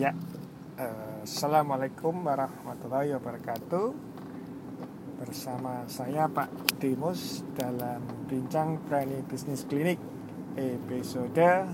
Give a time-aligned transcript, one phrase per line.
[0.00, 0.16] Ya,
[0.80, 3.92] eh, Assalamualaikum warahmatullahi wabarakatuh
[5.20, 10.00] Bersama saya Pak Dimus dalam Bincang Berani Bisnis Klinik
[10.56, 11.68] Episode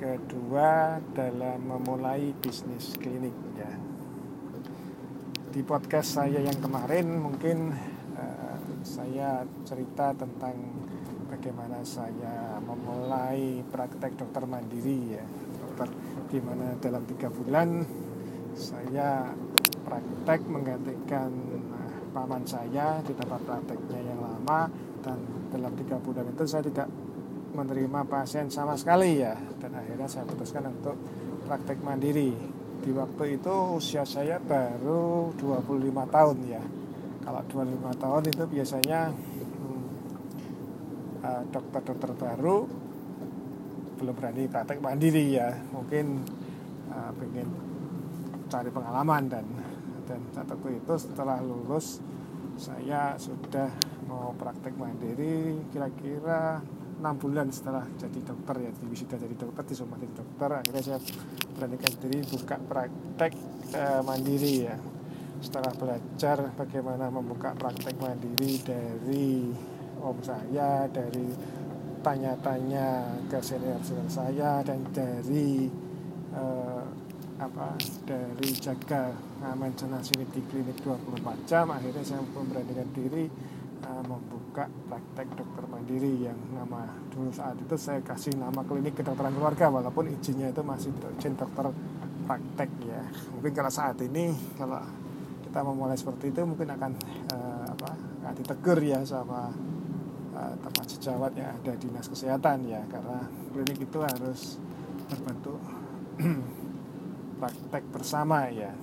[0.00, 3.76] kedua dalam memulai bisnis klinik ya.
[5.52, 7.76] Di podcast saya yang kemarin mungkin
[8.16, 10.56] eh, saya cerita tentang
[11.28, 15.43] bagaimana saya memulai praktek dokter mandiri ya
[15.74, 15.90] dokter
[16.30, 17.82] di mana dalam tiga bulan
[18.54, 19.26] saya
[19.82, 24.70] praktek menggantikan eh, paman saya di tempat prakteknya yang lama
[25.02, 25.18] dan
[25.50, 26.86] dalam tiga bulan itu saya tidak
[27.58, 29.34] menerima pasien sama sekali ya.
[29.58, 30.94] Dan akhirnya saya putuskan untuk
[31.50, 32.30] praktek mandiri.
[32.78, 36.62] Di waktu itu usia saya baru 25 tahun ya.
[37.26, 39.84] Kalau 25 tahun itu biasanya hmm,
[41.26, 42.83] eh, dokter-dokter baru
[44.04, 45.48] belum berani praktek mandiri ya.
[45.72, 46.20] Mungkin
[46.92, 47.48] uh, pengen
[48.52, 49.46] cari pengalaman dan
[50.04, 52.04] dan saat itu setelah lulus
[52.60, 53.72] saya sudah
[54.04, 56.60] mau praktek mandiri kira-kira
[57.00, 58.70] enam bulan setelah jadi dokter ya.
[58.76, 60.98] Jadi sudah jadi dokter di jadi dokter akhirnya saya
[61.56, 63.32] beranikan diri buka praktek
[63.72, 64.76] uh, mandiri ya.
[65.40, 69.48] Setelah belajar bagaimana membuka praktek mandiri dari
[70.04, 71.32] om saya dari
[72.04, 75.72] tanya-tanya ke senior senior saya dan dari
[76.36, 76.84] uh,
[77.40, 77.74] apa
[78.06, 79.10] dari jaga
[79.42, 83.26] aman ini di klinik 24 jam akhirnya saya memberanikan diri
[83.82, 89.34] uh, membuka praktek dokter mandiri yang nama dulu saat itu saya kasih nama klinik kedokteran
[89.34, 91.74] keluarga walaupun izinnya itu masih izin dokter
[92.24, 93.02] praktek ya.
[93.36, 94.80] Mungkin kalau saat ini kalau
[95.44, 96.92] kita memulai seperti itu mungkin akan
[97.30, 97.90] uh, apa
[98.24, 99.52] akan ditegur ya sama
[100.34, 104.58] uh, tempat sejawat yang ada dinas kesehatan ya karena klinik itu harus
[105.08, 105.58] berbentuk
[107.40, 108.74] praktek bersama ya.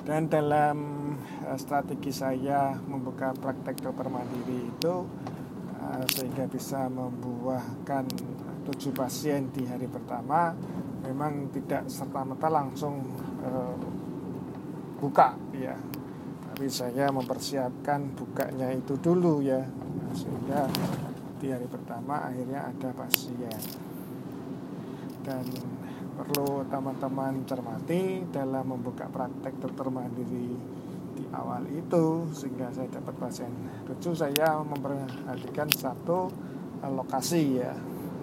[0.00, 0.78] Dan dalam
[1.46, 4.94] uh, strategi saya membuka praktek dokter mandiri itu
[5.78, 8.04] uh, sehingga bisa membuahkan
[8.66, 10.52] tujuh pasien di hari pertama
[11.00, 13.00] memang tidak serta merta langsung
[15.00, 15.72] buka ya
[16.60, 19.64] tapi saya mempersiapkan bukanya itu dulu ya.
[20.12, 20.68] Sehingga
[21.40, 23.56] di hari pertama akhirnya ada pasien.
[25.24, 25.40] Dan
[26.20, 30.52] perlu teman-teman cermati dalam membuka praktek dokter mandiri
[31.16, 33.48] di awal itu sehingga saya dapat pasien.
[33.88, 36.28] Lucu saya memperhatikan satu
[36.84, 37.72] eh, lokasi ya.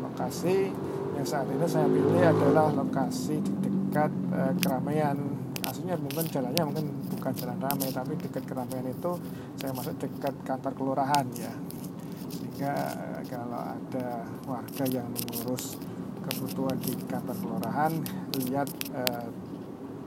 [0.00, 0.72] Lokasi
[1.20, 5.20] yang saat ini saya pilih adalah lokasi di dekat eh, keramaian.
[5.68, 9.14] Aslinya mungkin jalannya mungkin bukan jalan ramai tapi dekat keramaian itu
[9.54, 11.54] saya masuk dekat kantor kelurahan ya.
[12.34, 15.78] Sehingga eh, kalau ada warga yang mengurus
[16.26, 17.94] kebutuhan di kantor kelurahan
[18.42, 19.26] lihat eh,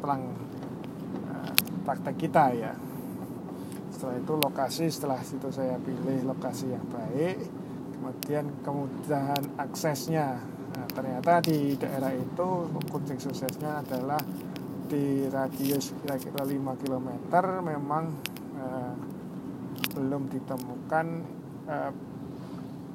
[0.04, 0.28] pelang
[1.24, 1.56] eh,
[1.88, 2.76] praktek kita ya.
[3.96, 7.48] Setelah itu lokasi setelah itu saya pilih lokasi yang baik
[7.96, 10.44] kemudian kemudahan aksesnya.
[10.76, 14.20] Nah, ternyata di daerah itu kuncing suksesnya adalah
[14.86, 17.10] di radius kira-kira 5 km
[17.66, 18.06] memang
[18.58, 18.94] eh,
[19.98, 21.06] belum ditemukan
[21.66, 21.92] eh,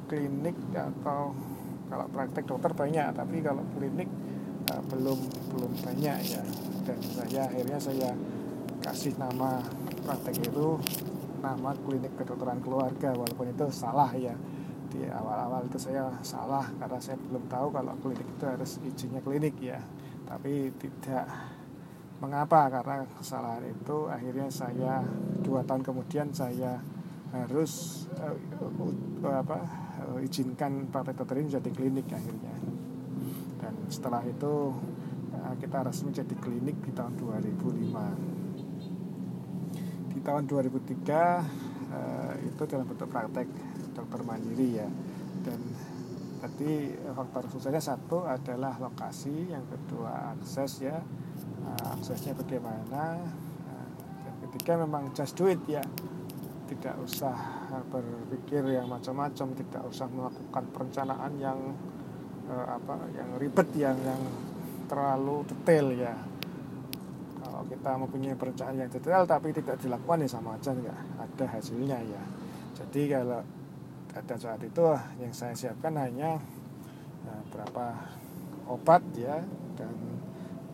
[0.07, 1.35] klinik atau
[1.91, 4.07] kalau praktek dokter banyak tapi kalau klinik
[4.71, 5.19] eh, belum
[5.55, 6.43] belum banyak ya.
[6.87, 8.11] Dan saya akhirnya saya
[8.81, 9.61] kasih nama
[10.07, 10.79] praktek itu
[11.43, 14.35] nama klinik kedokteran keluarga walaupun itu salah ya.
[14.91, 19.55] Di awal-awal itu saya salah karena saya belum tahu kalau klinik itu harus izinnya klinik
[19.59, 19.79] ya.
[20.31, 21.27] Tapi tidak
[22.21, 22.69] Mengapa?
[22.69, 25.01] Karena kesalahan itu akhirnya saya
[25.41, 26.77] dua tahun kemudian saya
[27.33, 28.37] harus uh,
[29.25, 29.65] uh, apa
[30.05, 32.53] uh, izinkan dokter ini menjadi klinik akhirnya.
[33.57, 34.77] Dan setelah itu
[35.33, 37.89] uh, kita resmi jadi klinik di tahun 2005.
[40.13, 43.49] Di tahun 2003 uh, itu dalam bentuk praktek
[43.97, 44.89] dokter mandiri ya.
[45.41, 45.57] Dan
[46.45, 51.01] tadi faktor suksesnya satu adalah lokasi, yang kedua akses ya
[52.01, 53.21] aksesnya bagaimana.
[53.69, 53.87] Nah,
[54.25, 55.85] dan ketiga memang just do it ya
[56.71, 57.35] tidak usah
[57.91, 61.59] berpikir yang macam-macam tidak usah melakukan perencanaan yang
[62.47, 64.23] eh, apa yang ribet yang yang
[64.89, 66.15] terlalu detail ya.
[67.43, 71.99] Kalau kita mempunyai perencanaan yang detail tapi tidak dilakukan ya sama aja nggak ada hasilnya
[72.01, 72.23] ya.
[72.81, 73.43] Jadi kalau
[74.11, 74.83] pada saat itu
[75.21, 76.41] yang saya siapkan hanya
[77.27, 77.87] nah, berapa
[78.71, 79.43] obat ya
[79.75, 79.95] dan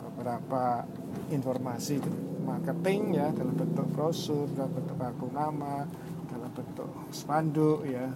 [0.01, 0.85] beberapa
[1.29, 1.99] informasi
[2.47, 5.83] marketing ya dalam bentuk brosur, dalam bentuk kartu nama,
[6.31, 8.07] dalam bentuk spanduk ya.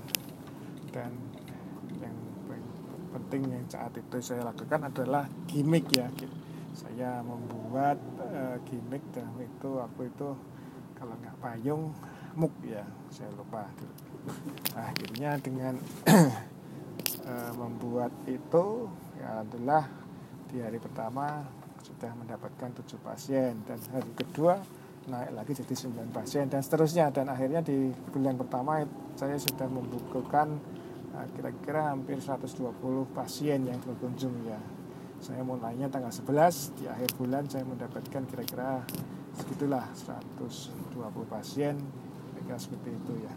[0.92, 1.12] Dan
[2.00, 2.16] yang
[3.12, 6.08] penting yang saat itu saya lakukan adalah gimmick ya.
[6.72, 10.30] Saya membuat uh, gimmick dan itu aku itu
[10.96, 11.92] kalau nggak payung
[12.40, 12.88] muk ya.
[13.12, 13.68] Saya lupa.
[14.76, 15.76] Akhirnya dengan
[17.28, 18.88] uh, membuat itu
[19.20, 19.86] ya alhamdulillah
[20.52, 21.48] di hari pertama
[21.82, 23.58] sudah mendapatkan tujuh pasien.
[23.66, 24.62] Dan hari kedua
[25.10, 27.10] naik lagi jadi 9 pasien dan seterusnya.
[27.10, 28.86] Dan akhirnya di bulan pertama
[29.18, 30.62] saya sudah membukukan
[31.18, 32.72] uh, kira-kira hampir 120
[33.12, 34.62] pasien yang berkunjung ya.
[35.22, 38.82] Saya mulainya tanggal 11 di akhir bulan saya mendapatkan kira-kira
[39.38, 40.98] segitulah 120
[41.30, 41.78] pasien
[42.52, 43.34] kira seperti itu ya.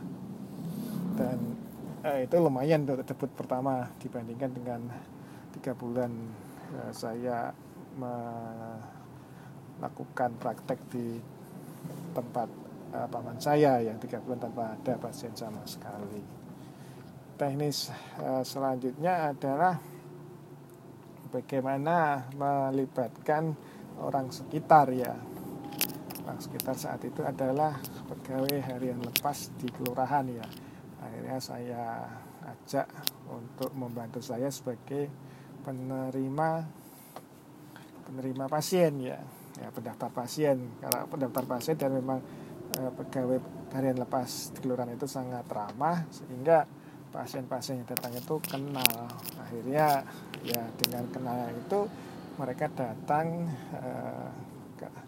[1.15, 1.39] Dan
[2.03, 4.81] eh, itu lumayan untuk debut pertama dibandingkan dengan
[5.55, 6.11] tiga bulan
[6.75, 7.55] eh, saya
[7.95, 8.83] melakukan
[10.39, 11.21] praktek di
[12.15, 12.49] tempat
[12.95, 16.23] uh, paman saya yang tiga bulan tanpa ada pasien sama sekali.
[17.35, 17.91] Teknis
[18.23, 19.75] uh, selanjutnya adalah
[21.35, 23.59] bagaimana melibatkan
[23.99, 25.19] orang sekitar ya.
[26.25, 27.77] Orang sekitar saat itu adalah
[28.09, 30.47] pegawai harian lepas di kelurahan ya.
[31.05, 32.09] Akhirnya saya
[32.45, 32.89] ajak
[33.29, 35.11] untuk membantu saya sebagai
[35.65, 36.65] penerima
[38.07, 39.19] penerima pasien ya.
[39.59, 40.61] Ya pendaftar pasien.
[40.79, 42.21] Karena pendaftar pasien dan memang
[42.75, 43.39] e, pegawai
[43.75, 46.67] harian lepas di kelurahan itu sangat ramah sehingga
[47.11, 48.95] pasien-pasien yang datang itu kenal.
[49.39, 50.03] Akhirnya
[50.43, 51.81] ya dengan kenal itu
[52.39, 53.91] mereka datang e,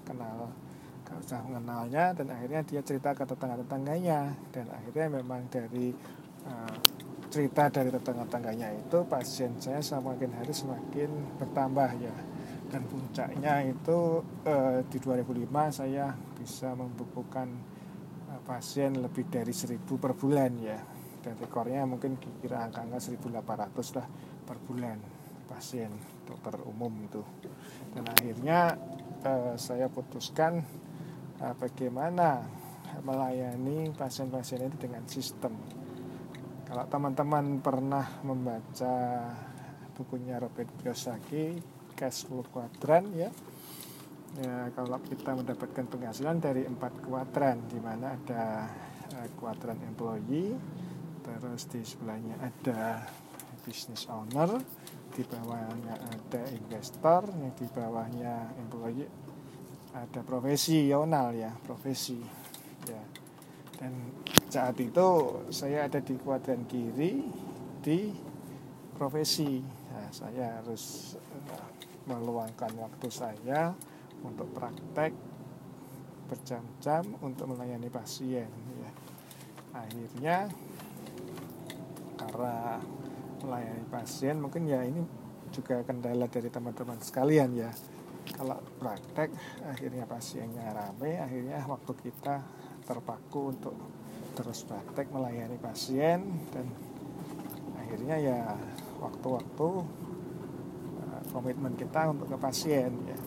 [0.06, 0.50] kenal
[1.16, 4.36] usah mengenalnya dan akhirnya dia cerita ke tetangga-tetangganya.
[4.54, 5.90] Dan akhirnya memang dari
[6.46, 6.52] e,
[7.30, 11.10] cerita dari tetangga-tetangganya itu pasien saya semakin hari semakin
[11.42, 12.14] bertambah ya
[12.76, 17.48] dan puncaknya itu eh, di 2005 saya bisa membukukan
[18.28, 20.76] eh, pasien lebih dari 1000 per bulan ya.
[21.24, 24.06] Dan rekornya mungkin kira angka-angka 1800 lah
[24.44, 25.00] per bulan
[25.48, 25.88] pasien
[26.28, 27.24] dokter umum itu.
[27.96, 28.76] Dan akhirnya
[29.24, 30.60] eh, saya putuskan
[31.40, 32.44] eh, bagaimana
[33.00, 35.56] melayani pasien-pasien itu dengan sistem.
[36.68, 39.24] Kalau teman-teman pernah membaca
[39.96, 43.32] bukunya Robert Kiyosaki cash flow kuadran ya.
[44.36, 48.68] Ya kalau kita mendapatkan penghasilan dari empat kuadran di mana ada
[49.16, 50.52] uh, employee
[51.24, 53.02] terus di sebelahnya ada
[53.64, 54.60] business owner
[55.10, 59.08] di bawahnya ada investor yang di bawahnya employee
[59.96, 62.20] ada profesional ya profesi
[62.84, 63.02] ya.
[63.76, 63.92] Dan
[64.48, 65.08] saat itu
[65.52, 67.24] saya ada di kuadran kiri
[67.80, 68.08] di
[68.96, 69.60] profesi.
[69.92, 71.16] Nah, saya harus
[72.06, 73.74] meluangkan waktu saya
[74.22, 75.12] untuk praktek
[76.26, 78.50] berjam-jam untuk melayani pasien
[78.82, 78.90] ya.
[79.74, 80.36] akhirnya
[82.18, 82.82] karena
[83.46, 85.02] melayani pasien mungkin ya ini
[85.54, 87.70] juga kendala dari teman-teman sekalian ya
[88.34, 89.30] kalau praktek
[89.70, 92.42] akhirnya pasiennya rame akhirnya waktu kita
[92.82, 93.74] terpaku untuk
[94.34, 96.66] terus praktek melayani pasien dan
[97.78, 98.38] akhirnya ya
[98.98, 99.68] waktu-waktu
[101.36, 103.18] komitmen kita untuk ke pasien ya.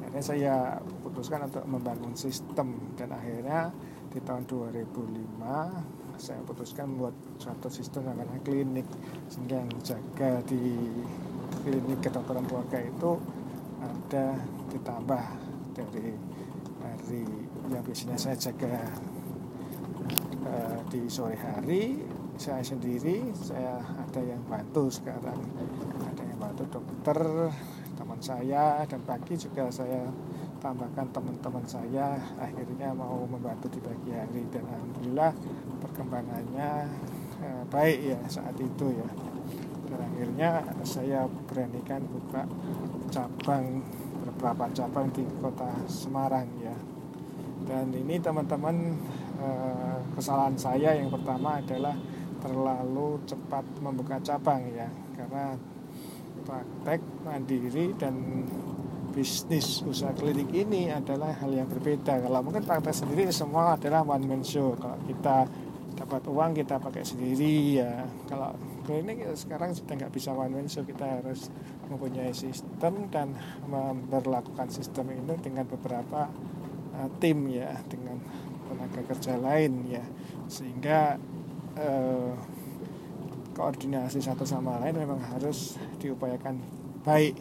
[0.00, 0.56] Akhirnya saya
[1.04, 3.68] putuskan untuk membangun sistem dan akhirnya
[4.08, 8.84] di tahun 2005 saya putuskan membuat suatu sistem namanya klinik
[9.28, 10.80] sehingga yang jaga di
[11.64, 13.16] klinik kedokteran keluarga itu
[13.80, 14.36] ada
[14.72, 15.24] ditambah
[15.72, 16.12] dari
[16.84, 17.24] hari
[17.72, 18.76] yang biasanya saya jaga
[20.44, 22.04] uh, di sore hari
[22.42, 25.38] saya sendiri saya ada yang bantu sekarang.
[26.18, 27.18] Membantu dokter
[27.94, 30.10] teman saya dan pagi juga saya
[30.58, 32.18] tambahkan teman-teman saya.
[32.42, 34.42] Akhirnya mau membantu di pagi hari.
[34.50, 35.30] Dan alhamdulillah
[35.86, 36.70] perkembangannya
[37.46, 39.08] eh, baik ya saat itu ya.
[39.86, 40.50] Dan akhirnya
[40.82, 42.42] saya beranikan buka
[43.14, 43.86] cabang
[44.26, 46.74] beberapa cabang di kota Semarang ya.
[47.70, 48.98] Dan ini teman-teman
[49.38, 51.94] eh, kesalahan saya yang pertama adalah
[52.42, 55.54] terlalu cepat membuka cabang ya karena
[56.42, 58.42] praktek mandiri dan
[59.12, 62.18] bisnis usaha klinik ini adalah hal yang berbeda.
[62.18, 64.72] Kalau mungkin praktek sendiri semua adalah one man show.
[64.74, 65.46] Kalau kita
[65.92, 68.08] dapat uang kita pakai sendiri ya.
[68.26, 68.56] Kalau
[68.88, 70.82] klinik sekarang sudah nggak bisa one man show.
[70.82, 71.52] Kita harus
[71.92, 73.36] mempunyai sistem dan
[73.68, 76.26] memperlakukan sistem ini dengan beberapa
[76.96, 78.16] uh, tim ya, dengan
[78.72, 80.04] tenaga kerja lain ya,
[80.48, 81.20] sehingga
[81.76, 82.32] uh,
[83.52, 86.58] koordinasi satu sama lain memang harus diupayakan
[87.04, 87.36] baik.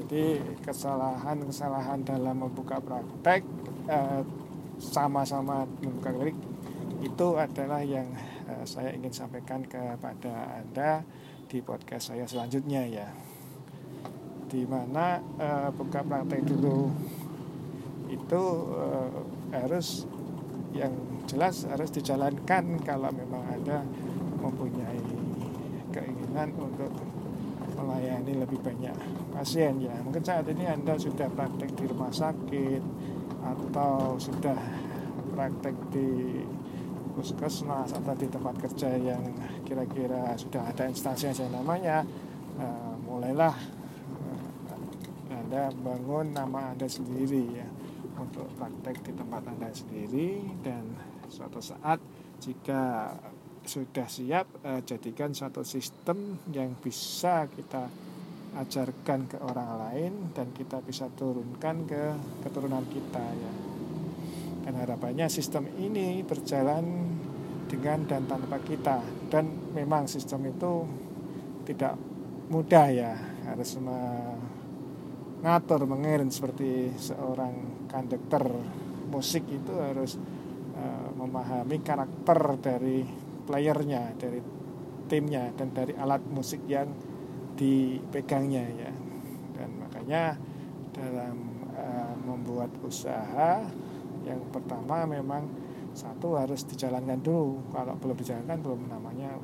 [0.00, 3.44] Jadi kesalahan-kesalahan dalam membuka praktek
[3.86, 4.24] eh,
[4.80, 6.34] sama-sama membuka klinik
[7.04, 8.08] itu adalah yang
[8.48, 11.04] eh, saya ingin sampaikan kepada anda
[11.46, 13.08] di podcast saya selanjutnya ya.
[14.50, 16.90] Di mana uh, buka praktek dulu
[18.10, 18.42] itu
[18.74, 19.22] uh,
[19.54, 20.10] harus
[20.70, 20.94] yang
[21.26, 23.82] jelas harus dijalankan kalau memang ada
[24.38, 25.02] mempunyai
[25.90, 26.90] keinginan untuk
[27.74, 28.94] melayani lebih banyak
[29.34, 29.94] pasien ya.
[30.04, 32.82] Mungkin saat ini anda sudah praktek di rumah sakit
[33.40, 34.58] atau sudah
[35.34, 36.08] praktek di
[37.16, 39.22] puskesmas atau di tempat kerja yang
[39.66, 42.06] kira-kira sudah ada instansi yang namanya
[42.60, 43.56] uh, mulailah
[44.14, 47.66] uh, anda bangun nama anda sendiri ya
[48.20, 50.84] untuk praktek di tempat anda sendiri dan
[51.32, 51.98] suatu saat
[52.36, 53.16] jika
[53.64, 57.88] sudah siap uh, jadikan suatu sistem yang bisa kita
[58.50, 62.02] ajarkan ke orang lain dan kita bisa turunkan ke
[62.42, 63.52] keturunan kita ya.
[64.60, 66.84] Dan harapannya sistem ini berjalan
[67.70, 69.00] dengan dan tanpa kita.
[69.30, 70.84] Dan memang sistem itu
[71.64, 71.94] tidak
[72.50, 73.14] mudah ya.
[73.46, 73.78] Harus
[75.40, 78.44] mengatur mengirim seperti seorang konduktor
[79.08, 80.20] musik itu harus
[80.76, 83.02] uh, memahami karakter dari
[83.48, 84.38] playernya dari
[85.08, 86.92] timnya dan dari alat musik yang
[87.56, 88.92] dipegangnya ya.
[89.56, 90.36] Dan makanya
[90.92, 91.36] dalam
[91.72, 93.64] uh, membuat usaha
[94.28, 95.48] yang pertama memang
[95.96, 97.64] satu harus dijalankan dulu.
[97.72, 99.40] Kalau belum dijalankan belum namanya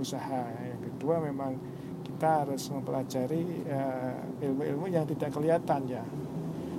[0.00, 0.48] usaha.
[0.64, 1.60] Yang kedua memang
[2.06, 4.14] kita harus mempelajari eh,
[4.46, 6.06] ilmu-ilmu yang tidak kelihatan ya.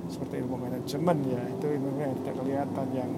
[0.08, 1.42] Seperti ilmu manajemen ya.
[1.52, 3.12] Itu ilmu yang tidak kelihatan yang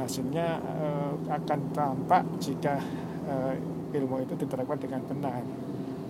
[0.00, 2.80] hasilnya uh, akan tampak jika
[3.28, 3.52] uh,
[3.92, 5.44] ilmu itu diterapkan dengan benar.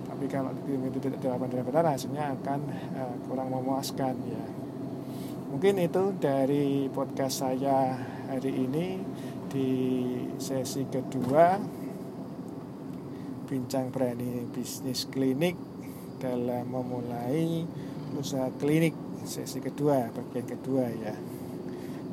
[0.07, 2.59] Tapi kalau ilmu itu tidak diterapkan dengan benar hasilnya akan
[2.95, 4.45] uh, kurang memuaskan ya.
[5.51, 7.99] Mungkin itu dari podcast saya
[8.31, 8.87] hari ini.
[9.51, 9.67] Di
[10.39, 11.59] sesi kedua
[13.51, 15.59] bincang berani bisnis klinik
[16.23, 17.67] dalam memulai
[18.15, 18.95] usaha klinik
[19.27, 21.11] sesi kedua bagian kedua ya.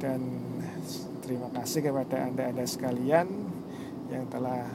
[0.02, 0.18] Dan
[1.23, 3.30] terima kasih kepada anda-anda sekalian
[4.11, 4.66] yang telah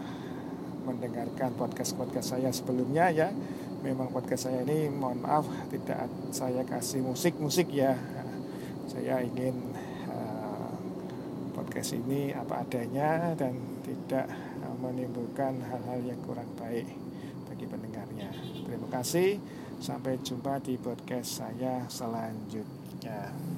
[0.87, 3.27] mendengarkan podcast-podcast saya sebelumnya ya.
[3.83, 7.99] Memang podcast saya ini mohon maaf tidak saya kasih musik-musik ya.
[8.87, 9.75] Saya ingin
[11.73, 14.52] podcast ini apa adanya dan tidak uh,
[14.83, 16.91] menimbulkan hal-hal yang kurang baik
[17.47, 18.35] bagi pendengarnya.
[18.67, 19.39] Terima kasih.
[19.79, 23.52] Sampai jumpa di podcast saya selanjutnya.